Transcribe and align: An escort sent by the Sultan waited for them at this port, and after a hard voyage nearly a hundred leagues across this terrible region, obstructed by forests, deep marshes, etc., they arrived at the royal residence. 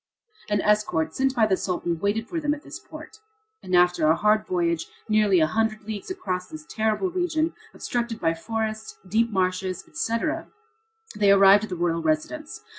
An 0.49 0.61
escort 0.61 1.13
sent 1.13 1.35
by 1.35 1.45
the 1.45 1.55
Sultan 1.55 1.99
waited 1.99 2.27
for 2.27 2.39
them 2.41 2.55
at 2.55 2.63
this 2.63 2.79
port, 2.79 3.19
and 3.61 3.75
after 3.75 4.07
a 4.07 4.15
hard 4.15 4.47
voyage 4.47 4.87
nearly 5.07 5.39
a 5.39 5.45
hundred 5.45 5.83
leagues 5.85 6.09
across 6.09 6.47
this 6.47 6.65
terrible 6.67 7.11
region, 7.11 7.53
obstructed 7.71 8.19
by 8.19 8.33
forests, 8.33 8.97
deep 9.07 9.29
marshes, 9.31 9.87
etc., 9.87 10.47
they 11.15 11.29
arrived 11.31 11.65
at 11.65 11.69
the 11.69 11.75
royal 11.75 12.01
residence. 12.01 12.61